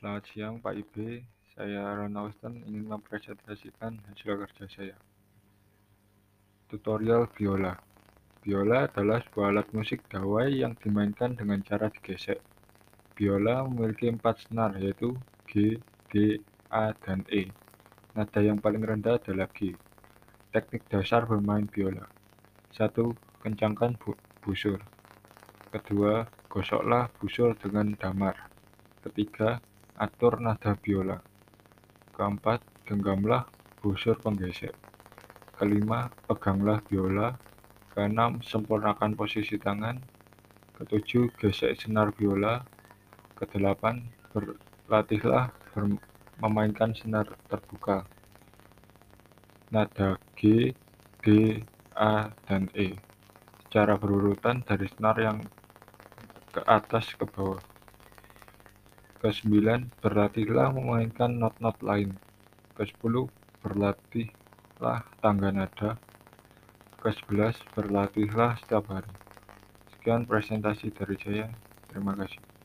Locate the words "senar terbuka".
46.96-48.08